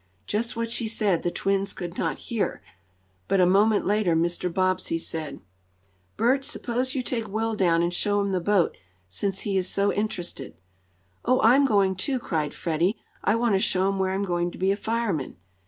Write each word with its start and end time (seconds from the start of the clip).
Just 0.25 0.55
what 0.57 0.71
she 0.71 0.87
said 0.87 1.21
the 1.21 1.29
twins 1.29 1.73
could 1.73 1.95
not 1.95 2.17
hear, 2.17 2.63
but, 3.27 3.39
a 3.39 3.45
moment 3.45 3.85
later 3.85 4.15
Mr. 4.15 4.51
Bobbsey 4.51 4.97
said: 4.97 5.41
"Bert, 6.17 6.43
suppose 6.43 6.95
you 6.95 7.03
take 7.03 7.27
Will 7.27 7.53
down 7.55 7.83
and 7.83 7.93
show 7.93 8.19
him 8.19 8.31
the 8.31 8.39
boat, 8.39 8.75
since 9.07 9.41
he 9.41 9.57
is 9.57 9.69
so 9.69 9.93
interested." 9.93 10.57
"Oh, 11.23 11.39
I'm 11.43 11.65
going 11.65 11.95
to!" 11.97 12.17
cried 12.17 12.55
Freddie. 12.55 12.97
"I 13.23 13.35
want 13.35 13.53
to 13.53 13.59
show 13.59 13.89
him 13.89 13.99
where 13.99 14.09
I'm 14.09 14.25
going 14.25 14.49
to 14.49 14.57
be 14.57 14.71
a 14.71 14.75
fireman." 14.75 15.35